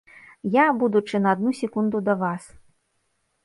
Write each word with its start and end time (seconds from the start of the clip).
Я, 0.55 0.63
будучы, 0.83 1.21
на 1.27 1.35
адну 1.39 1.53
секунду 1.61 2.03
да 2.11 2.19
вас. 2.25 2.51